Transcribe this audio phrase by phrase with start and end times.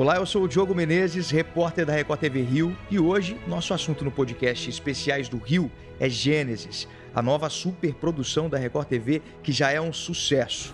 [0.00, 4.02] Olá, eu sou o Diogo Menezes, repórter da Record TV Rio, e hoje nosso assunto
[4.02, 5.70] no podcast Especiais do Rio
[6.00, 10.72] é Gênesis, a nova superprodução da Record TV que já é um sucesso.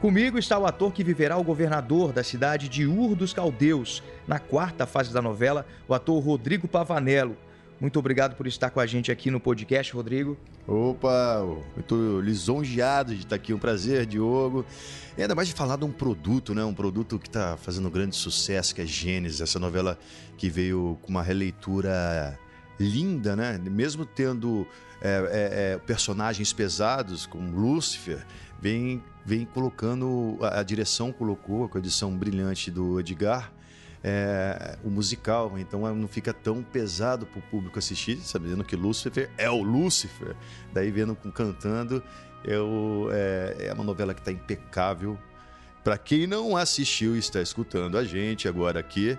[0.00, 4.38] Comigo está o ator que viverá o governador da cidade de Ur dos Caldeus, na
[4.38, 7.36] quarta fase da novela, o ator Rodrigo Pavanello.
[7.78, 10.38] Muito obrigado por estar com a gente aqui no podcast, Rodrigo.
[10.66, 14.64] Opa, muito lisonjeado de estar aqui, um prazer, Diogo.
[15.18, 16.64] E ainda mais de falar de um produto, né?
[16.64, 19.98] Um produto que está fazendo grande sucesso, que é Gênesis, essa novela
[20.38, 22.38] que veio com uma releitura
[22.78, 23.60] linda, né?
[23.62, 24.66] Mesmo tendo
[25.02, 28.24] é, é, personagens pesados, como Lúcifer,
[28.60, 33.52] vem, vem colocando, a, direção colocou, com a edição brilhante do Edgar,
[34.02, 39.30] é, o musical, então não fica tão pesado para o público assistir, sabendo que Lúcifer
[39.38, 40.34] é o Lúcifer.
[40.74, 42.02] Daí vendo cantando,
[42.42, 45.16] eu, é, é uma novela que está impecável.
[45.84, 49.16] Para quem não assistiu e está escutando a gente agora aqui,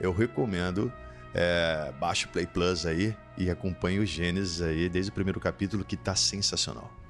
[0.00, 0.90] eu recomendo
[1.34, 5.84] é, baixe o Play Plus aí e acompanhe o Gênesis aí desde o primeiro capítulo
[5.84, 7.01] que está sensacional.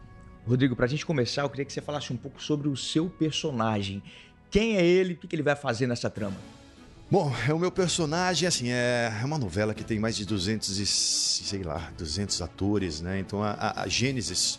[0.46, 3.08] Rodrigo, para a gente começar, eu queria que você falasse um pouco sobre o seu
[3.08, 4.02] personagem.
[4.50, 5.14] Quem é ele?
[5.14, 6.36] O que ele vai fazer nessa trama?
[7.10, 10.78] Bom, é o meu personagem, assim, é, é uma novela que tem mais de 200
[10.78, 13.18] e, sei lá, 200 atores, né?
[13.18, 14.58] Então a, a, Gênesis,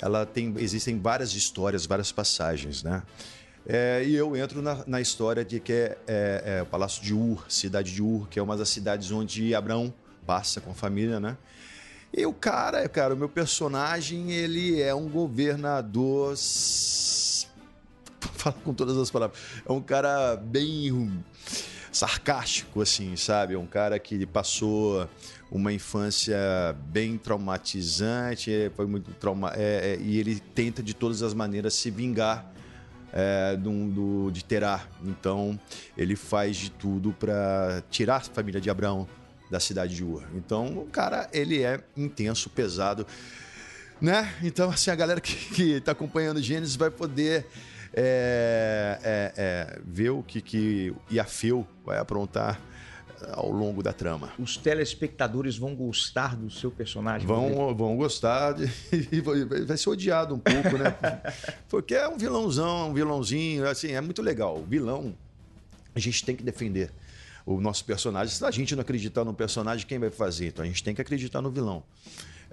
[0.00, 3.02] ela tem, existem várias histórias, várias passagens, né?
[3.66, 7.14] É, e eu entro na, na história de que é, é, é, o Palácio de
[7.14, 9.92] Ur, cidade de Ur, que é uma das cidades onde Abraão
[10.26, 11.36] passa com a família, né?
[12.14, 16.34] E o cara, cara, o meu personagem, ele é um governador.
[18.34, 19.38] Fala com todas as palavras.
[19.66, 21.24] É um cara bem
[21.90, 23.54] sarcástico, assim, sabe?
[23.54, 25.08] É um cara que passou
[25.50, 26.36] uma infância
[26.86, 31.90] bem traumatizante, foi muito trauma, é, é, e ele tenta de todas as maneiras se
[31.90, 32.50] vingar
[33.12, 34.82] é, do, do, de Terá.
[35.04, 35.58] Então
[35.96, 39.06] ele faz de tudo para tirar a família de Abraão
[39.52, 40.24] da cidade de Ur.
[40.34, 43.06] Então, o cara, ele é intenso, pesado,
[44.00, 44.34] né?
[44.42, 47.46] Então, assim, a galera que, que tá acompanhando o Gênesis vai poder
[47.92, 52.58] é, é, é, ver o que, que Iafeu vai aprontar
[53.30, 54.32] ao longo da trama.
[54.38, 57.28] Os telespectadores vão gostar do seu personagem?
[57.28, 58.64] Vão, vão gostar de,
[59.12, 60.96] e vai ser odiado um pouco, né?
[61.68, 64.56] Porque é um vilãozão, um vilãozinho, assim, é muito legal.
[64.56, 65.14] O vilão
[65.94, 66.90] a gente tem que defender
[67.44, 68.34] o nosso personagem.
[68.34, 70.48] Se a gente não acreditar no personagem, quem vai fazer?
[70.48, 71.82] Então a gente tem que acreditar no vilão.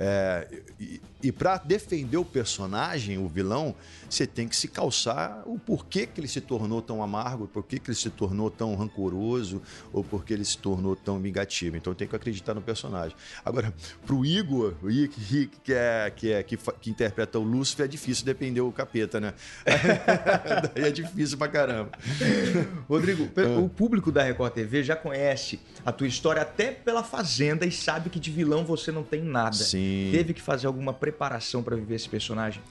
[0.01, 0.47] É,
[0.79, 3.75] e, e para defender o personagem, o vilão,
[4.09, 7.81] você tem que se calçar o porquê que ele se tornou tão amargo, por que
[7.85, 9.61] ele se tornou tão rancoroso,
[9.91, 11.75] ou por que ele se tornou tão vingativo.
[11.75, 13.17] Então tem que acreditar no personagem.
[13.43, 13.73] Agora,
[14.05, 15.17] para o Igor, o Igor
[15.63, 19.33] que, é, que, é, que, que, interpreta o Lúcifer, é difícil depender o capeta, né?
[20.73, 21.91] Daí é difícil pra caramba.
[22.87, 23.59] Rodrigo, ah.
[23.59, 28.09] o público da Record TV já conhece a tua história até pela Fazenda e sabe
[28.09, 29.55] que de vilão você não tem nada.
[29.55, 29.88] Sim.
[30.11, 32.61] Teve que fazer alguma preparação para viver esse personagem?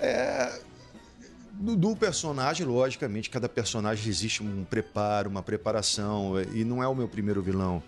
[0.00, 0.60] É,
[1.52, 6.94] do, do, personagem, logicamente, cada personagem existe um preparo, uma preparação, e não é o
[6.94, 7.82] meu primeiro vilão.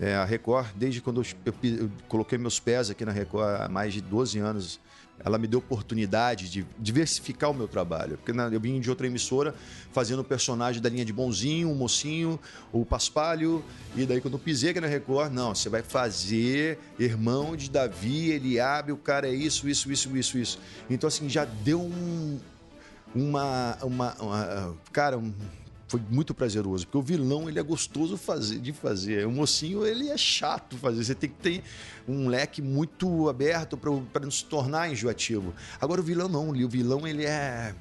[0.00, 3.68] É, a Record, desde quando eu, eu, eu, coloquei meus pés aqui na Record há
[3.68, 4.80] mais de 12 anos,
[5.24, 8.16] ela me deu oportunidade de diversificar o meu trabalho.
[8.16, 9.54] Porque né, eu vim de outra emissora
[9.92, 12.38] fazendo personagem da linha de bonzinho, o mocinho,
[12.72, 13.64] o paspalho.
[13.96, 18.30] E daí quando eu pisei aqui na Record, não, você vai fazer irmão de Davi,
[18.30, 20.58] Eliabe, o cara é isso, isso, isso, isso, isso.
[20.88, 22.38] Então assim, já deu um,
[23.14, 25.32] uma, uma, uma, cara, um,
[25.88, 30.10] foi muito prazeroso, porque o vilão ele é gostoso fazer, de fazer, o mocinho ele
[30.10, 31.62] é chato fazer, você tem que ter
[32.06, 35.54] um leque muito aberto para não se tornar enjoativo.
[35.80, 37.74] Agora o vilão não, o vilão ele é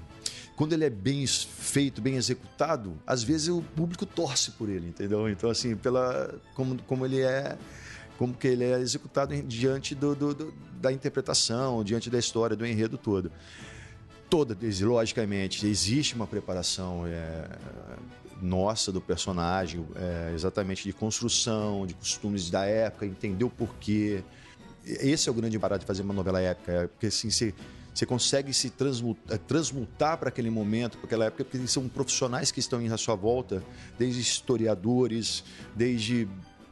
[0.56, 5.30] quando ele é bem feito, bem executado, às vezes o público torce por ele, entendeu?
[5.30, 7.58] Então assim, pela como, como ele é
[8.18, 12.66] como que ele é executado diante do, do, do, da interpretação, diante da história, do
[12.66, 13.32] enredo todo
[14.30, 17.48] toda, logicamente, existe uma preparação é,
[18.42, 24.24] nossa do personagem, é, exatamente de construção, de costumes da época, entender o porquê.
[24.86, 27.54] Esse é o grande barato de fazer uma novela épica, é, porque assim, você,
[27.94, 32.52] você consegue se transmutar, é, transmutar para aquele momento, para aquela época, porque são profissionais
[32.52, 33.64] que estão à sua volta,
[33.98, 35.44] desde historiadores,
[35.76, 36.28] desde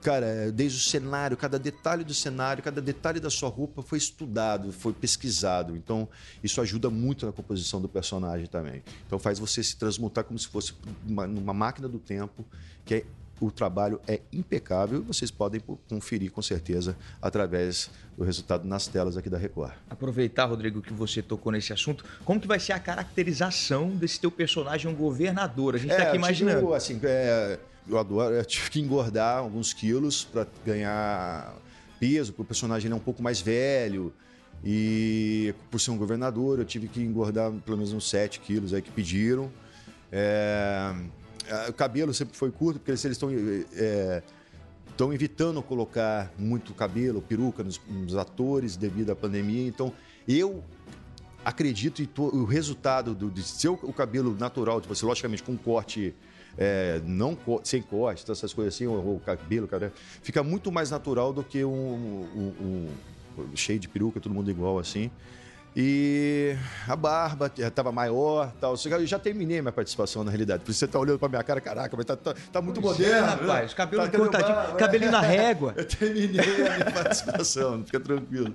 [0.05, 4.71] Cara, desde o cenário, cada detalhe do cenário, cada detalhe da sua roupa foi estudado,
[4.71, 5.75] foi pesquisado.
[5.75, 6.07] Então,
[6.43, 8.83] isso ajuda muito na composição do personagem também.
[9.07, 10.75] Então, faz você se transmutar como se fosse
[11.07, 12.45] uma, numa máquina do tempo,
[12.85, 13.05] que é
[13.41, 15.59] o trabalho é impecável e vocês podem
[15.89, 19.73] conferir com certeza através do resultado nas telas aqui da Record.
[19.89, 24.29] Aproveitar, Rodrigo, que você tocou nesse assunto, como que vai ser a caracterização desse teu
[24.29, 25.73] personagem, um governador?
[25.73, 26.59] A gente está é, aqui imaginando.
[26.59, 31.55] Tipo, assim, é, eu adoro, eu tive que engordar alguns quilos para ganhar
[31.99, 34.13] peso, porque o personagem é um pouco mais velho.
[34.63, 38.81] E por ser um governador, eu tive que engordar pelo menos uns 7 quilos aí
[38.81, 39.51] que pediram.
[40.11, 40.95] É,
[41.67, 43.29] o cabelo sempre foi curto, porque eles estão
[43.75, 44.23] é,
[44.89, 49.67] estão evitando colocar muito cabelo, peruca nos, nos, atores devido à pandemia.
[49.67, 49.93] Então,
[50.27, 50.63] eu
[51.43, 55.57] acredito e o resultado do, de ser o cabelo natural, tipo, assim, logicamente com um
[55.57, 56.15] corte
[56.57, 59.91] é, não sem corte, essas coisas assim, o, cabelo, cara,
[60.21, 62.89] fica muito mais natural do que um, um,
[63.37, 65.11] um cheio de peruca, todo mundo igual assim.
[65.77, 66.55] E
[66.87, 68.75] a barba estava maior tal.
[68.89, 70.63] Eu já terminei minha participação na realidade.
[70.63, 72.97] Por isso você está olhando para minha cara, caraca, mas tá, tá, tá muito pois
[72.97, 73.17] moderno.
[73.17, 73.27] É, né?
[73.27, 73.75] rapaz, né?
[73.75, 75.73] cabelo tá cortadinho, cabelinho na régua.
[75.75, 78.53] Eu terminei a minha participação, fica tranquilo.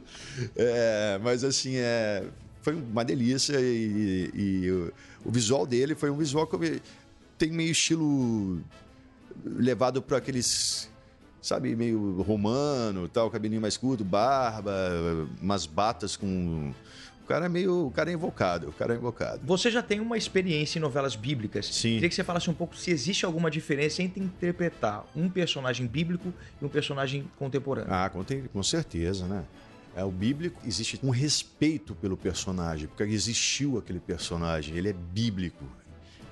[0.57, 2.25] É, mas assim, é,
[2.63, 4.93] foi uma delícia e, e o,
[5.27, 6.81] o, visual dele foi um visual que eu,
[7.41, 8.61] tem meio estilo
[9.45, 10.89] levado para aqueles
[11.43, 14.71] sabe, meio romano, tal, cabelinho mais curto, barba,
[15.41, 16.73] umas batas com
[17.31, 17.87] cara é meio.
[17.87, 19.43] O cara é invocado, o cara é invocado.
[19.45, 21.67] Você já tem uma experiência em novelas bíblicas.
[21.67, 21.95] Sim.
[21.95, 26.35] Queria que você falasse um pouco se existe alguma diferença entre interpretar um personagem bíblico
[26.61, 27.93] e um personagem contemporâneo.
[27.93, 29.45] Ah, com, com certeza, né?
[29.95, 35.65] É, o bíblico existe um respeito pelo personagem, porque existiu aquele personagem, ele é bíblico.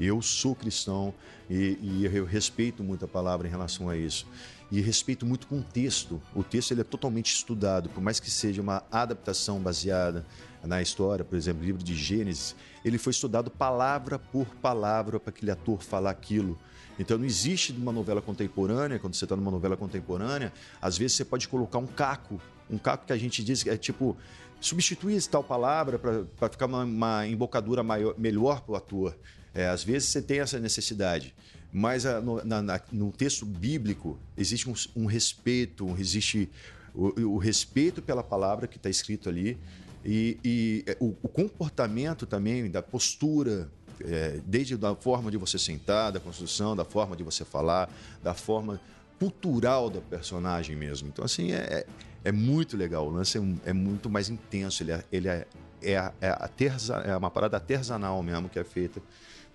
[0.00, 1.12] Eu sou cristão
[1.50, 4.26] e, e eu respeito muito a palavra em relação a isso
[4.70, 6.20] e respeito muito com o texto.
[6.34, 10.26] O texto ele é totalmente estudado, por mais que seja uma adaptação baseada
[10.62, 12.54] na história, por exemplo, o livro de Gênesis,
[12.84, 16.58] ele foi estudado palavra por palavra para aquele ator falar aquilo.
[16.98, 20.52] Então não existe numa novela contemporânea, quando você está numa novela contemporânea,
[20.82, 23.76] às vezes você pode colocar um caco, um caco que a gente diz que é
[23.76, 24.16] tipo
[24.60, 29.16] substituir tal palavra para ficar uma, uma embocadura maior, melhor para o ator.
[29.54, 31.34] É, às vezes você tem essa necessidade.
[31.72, 36.48] Mas a, no, na, na, no, texto bíblico existe um, um respeito, existe
[36.94, 39.58] o, o, respeito pela palavra que está escrito ali
[40.04, 43.70] e, e é, o, o, comportamento também da postura,
[44.02, 47.92] é, desde da forma de você sentar, da construção, da forma de você falar,
[48.22, 48.80] da forma
[49.18, 51.08] cultural da personagem mesmo.
[51.08, 51.84] Então, assim, é,
[52.24, 53.06] é muito legal.
[53.06, 54.82] O lance é, é muito mais intenso.
[54.82, 55.46] Ele é, ele é,
[55.82, 59.02] é, é, é uma parada artesanal mesmo que é feita.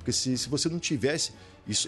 [0.04, 1.32] Porque se, se você não tivesse
[1.66, 1.88] isso,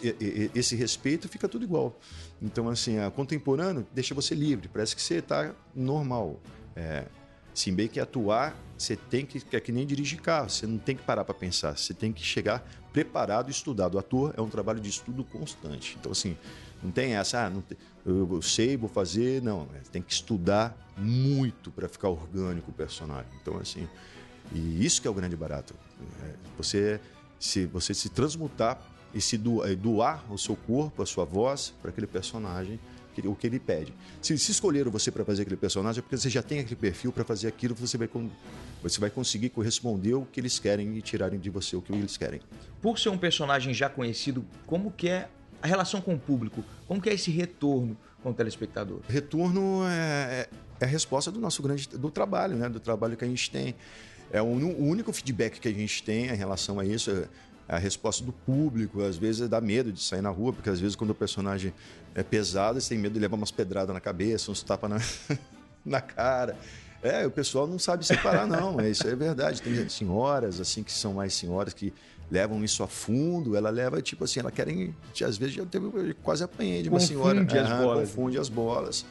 [0.55, 1.99] esse respeito, fica tudo igual.
[2.41, 6.39] Então, assim, a contemporâneo deixa você livre, parece que você está normal.
[6.77, 7.05] É,
[7.53, 9.43] se bem que atuar, você tem que.
[9.51, 12.23] É que nem dirigir carro, você não tem que parar para pensar, você tem que
[12.23, 13.99] chegar preparado e estudado.
[13.99, 15.97] Ator é um trabalho de estudo constante.
[15.99, 16.37] Então, assim,
[16.81, 19.41] não tem essa, ah, não tem, eu sei, vou fazer.
[19.41, 23.29] Não, é, tem que estudar muito para ficar orgânico o personagem.
[23.41, 23.85] Então, assim,
[24.53, 25.75] e isso que é o grande barato.
[26.23, 26.99] É, você,
[27.39, 28.79] se, você se transmutar
[29.13, 32.79] e se doar o seu corpo, a sua voz para aquele personagem,
[33.23, 33.93] o que ele pede.
[34.21, 37.13] Se, se escolheram você para fazer aquele personagem, é porque você já tem aquele perfil
[37.13, 38.09] para fazer aquilo, você vai,
[38.83, 42.17] você vai conseguir corresponder o que eles querem e tirarem de você o que eles
[42.17, 42.41] querem.
[42.81, 45.29] Por ser um personagem já conhecido, como que é
[45.61, 46.63] a relação com o público?
[46.87, 48.99] Como que é esse retorno com o telespectador?
[49.07, 50.49] Retorno é, é,
[50.81, 52.69] é a resposta do nosso grande do trabalho, né?
[52.69, 53.75] Do trabalho que a gente tem.
[54.31, 57.11] É o, único feedback que a gente tem em relação a isso.
[57.11, 57.27] É,
[57.67, 59.01] a resposta do público.
[59.01, 61.73] Às vezes dá medo de sair na rua, porque às vezes quando o personagem
[62.13, 65.37] é pesado, você tem medo de levar umas pedradas na cabeça, uns tapas na,
[65.83, 66.57] na cara.
[67.01, 68.79] É, o pessoal não sabe separar, não.
[68.79, 69.61] É, isso é verdade.
[69.61, 71.93] Tem senhoras, assim, que são mais senhoras que
[72.31, 73.55] levam isso a fundo.
[73.55, 74.95] Ela leva, tipo assim, ela querem.
[75.21, 77.41] Às vezes já teve, quase apanhei de uma confunde senhora.
[77.41, 78.09] As ah, bolas.
[78.09, 79.05] Confunde as bolas.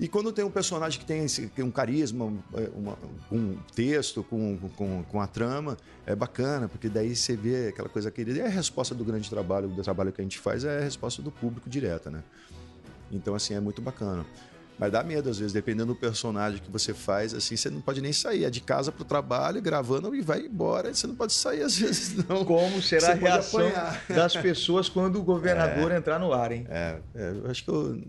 [0.00, 2.96] E quando tem um personagem que tem esse, um carisma, é, uma,
[3.32, 5.76] um texto com, com, com a trama,
[6.06, 8.38] é bacana, porque daí você vê aquela coisa querida.
[8.38, 11.20] E a resposta do grande trabalho, do trabalho que a gente faz, é a resposta
[11.20, 12.22] do público direta, né?
[13.10, 14.24] Então, assim, é muito bacana.
[14.78, 18.00] Mas dá medo, às vezes, dependendo do personagem que você faz, assim, você não pode
[18.00, 18.44] nem sair.
[18.44, 20.94] É de casa para o trabalho, gravando e vai embora.
[20.94, 22.44] Você não pode sair, às vezes, não.
[22.44, 23.72] Como será você a reação
[24.08, 26.64] das pessoas quando o governador é, entrar no ar, hein?
[26.70, 28.00] É, é eu acho que eu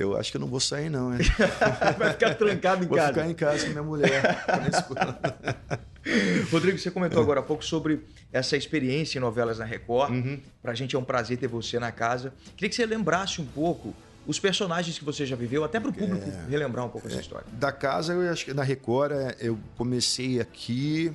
[0.00, 1.10] eu acho que eu não vou sair, não.
[1.98, 3.12] Vai ficar trancado em vou casa.
[3.12, 4.44] Vou ficar em casa com minha mulher.
[6.50, 8.00] Rodrigo, você comentou agora há pouco sobre
[8.32, 10.12] essa experiência em novelas na Record.
[10.12, 10.40] Uhum.
[10.62, 12.32] Para a gente é um prazer ter você na casa.
[12.56, 13.94] Queria que você lembrasse um pouco
[14.26, 17.18] os personagens que você já viveu, até para o público é, relembrar um pouco essa
[17.18, 17.46] é, história.
[17.52, 21.12] Da casa, eu acho que na Record, é, eu comecei aqui.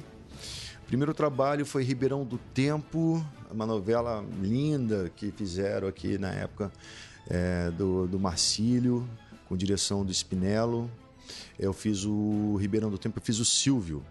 [0.86, 6.72] Primeiro trabalho foi Ribeirão do Tempo, uma novela linda que fizeram aqui na época
[7.30, 9.08] é, do, do Marcílio,
[9.48, 10.90] com direção do Spinello.
[11.58, 14.04] Eu fiz o Ribeirão do Tempo, eu fiz o Silvio,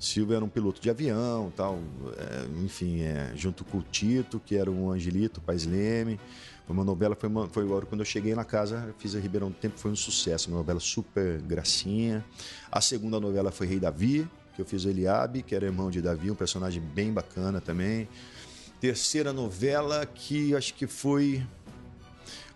[0.00, 1.78] Silvio era um piloto de avião, tal,
[2.16, 6.18] é, enfim, é, junto com o Tito, que era um Angelito, Pais Leme.
[6.66, 9.50] Foi uma novela, foi, uma, foi agora quando eu cheguei na casa, fiz a Ribeirão
[9.50, 12.24] do Tempo, foi um sucesso, uma novela super gracinha.
[12.72, 14.26] A segunda novela foi Rei Davi,
[14.56, 18.08] que eu fiz o Eliabe, que era irmão de Davi, um personagem bem bacana também.
[18.80, 21.42] Terceira novela que acho que foi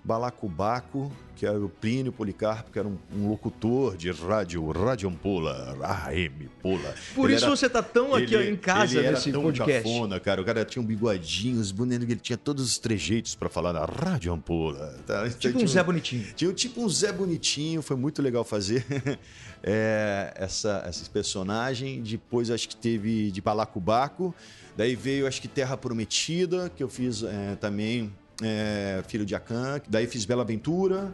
[0.05, 5.75] Balacubaco, que era o Plínio Policarpo, que era um, um locutor de rádio, Rádio Ampola,
[5.81, 6.95] AM Pola.
[7.15, 9.43] Por ele isso era, você tá tão aqui ele, em casa ele nesse era tão
[9.45, 9.83] podcast.
[9.83, 10.43] Cafona, cara.
[10.43, 13.87] O cara tinha um bigodinho, os bonecos, ele tinha todos os trejeitos para falar na
[13.87, 14.95] Rádio Ampola.
[15.07, 15.29] Tá?
[15.31, 16.27] Tipo um Zé Bonitinho.
[16.37, 18.85] Tinha tipo um Zé Bonitinho, foi muito legal fazer
[19.65, 22.03] é, essa, esse personagem.
[22.03, 24.35] Depois acho que teve de Balacubaco.
[24.77, 29.81] Daí veio, acho que Terra Prometida, que eu fiz é, também é, Filho de Acã,
[29.89, 31.13] daí fiz Bela Aventura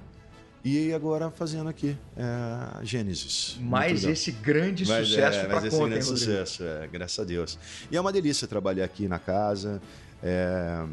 [0.65, 3.59] e agora fazendo aqui é, Gênesis.
[3.61, 7.25] Mais esse grande mas, sucesso é, Mais esse conta, grande hein, sucesso, é, graças a
[7.25, 7.59] Deus.
[7.91, 9.81] E é uma delícia trabalhar aqui na casa,
[10.23, 10.85] é,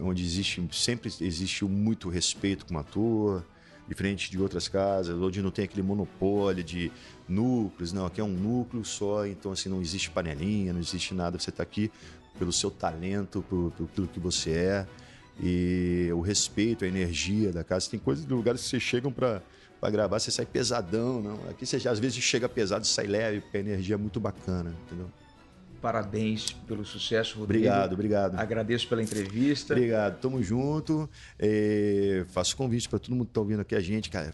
[0.00, 3.44] onde existe sempre existe muito respeito com o ator,
[3.88, 6.90] diferente de outras casas, onde não tem aquele monopólio de
[7.28, 11.38] núcleos, não, aqui é um núcleo só, então assim não existe panelinha, não existe nada,
[11.38, 11.90] você está aqui
[12.38, 14.86] pelo seu talento, por, pelo que você é
[15.40, 17.90] e o respeito, a energia da casa.
[17.90, 19.42] Tem coisas de lugares que vocês chegam para
[19.90, 21.34] gravar, você sai pesadão, não.
[21.50, 24.74] Aqui você às vezes chega pesado e sai leve, porque a energia é muito bacana,
[24.86, 25.10] entendeu?
[25.80, 27.66] Parabéns pelo sucesso, Rodrigo.
[27.66, 28.38] Obrigado, obrigado.
[28.38, 29.74] Agradeço pela entrevista.
[29.74, 31.10] Obrigado, tamo junto.
[31.38, 34.32] É, faço convite para todo mundo que está ouvindo aqui a gente, cara.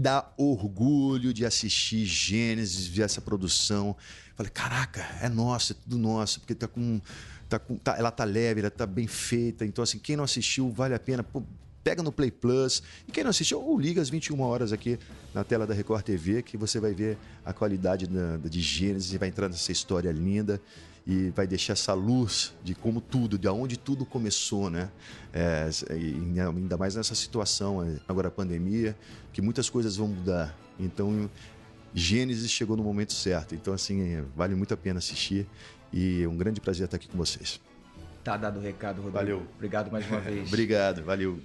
[0.00, 3.96] Dá orgulho de assistir Gênesis, ver essa produção.
[4.36, 7.00] Falei, caraca, é nosso, é tudo nosso, porque tá com
[7.48, 9.64] tá com, tá, ela tá leve, ela tá bem feita.
[9.64, 11.24] Então, assim, quem não assistiu, vale a pena.
[11.24, 11.42] Pô,
[11.82, 12.82] pega no Play Plus.
[13.06, 14.98] E quem não assistiu, ou liga às 21 horas aqui
[15.34, 19.18] na tela da Record TV, que você vai ver a qualidade da, de Gênesis e
[19.18, 20.60] vai entrar nessa história linda
[21.08, 24.90] e vai deixar essa luz de como tudo, de onde tudo começou, né?
[25.32, 25.66] É,
[26.46, 28.94] ainda mais nessa situação, é, agora a pandemia,
[29.32, 30.54] que muitas coisas vão mudar.
[30.78, 31.30] Então,
[31.94, 33.54] Gênesis chegou no momento certo.
[33.54, 35.46] Então, assim, vale muito a pena assistir
[35.90, 37.58] e é um grande prazer estar aqui com vocês.
[38.22, 39.18] Tá dado o recado, Rodrigo.
[39.18, 39.42] Valeu.
[39.56, 40.46] Obrigado mais uma vez.
[40.48, 41.40] Obrigado, valeu.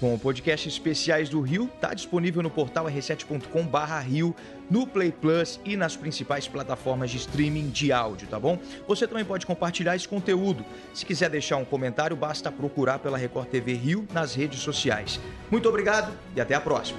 [0.00, 4.34] Bom, o podcast Especiais do Rio está disponível no portal r7.com/rio,
[4.70, 8.58] no Play Plus e nas principais plataformas de streaming de áudio, tá bom?
[8.88, 10.64] Você também pode compartilhar esse conteúdo.
[10.94, 15.20] Se quiser deixar um comentário, basta procurar pela Record TV Rio nas redes sociais.
[15.50, 16.98] Muito obrigado e até a próxima.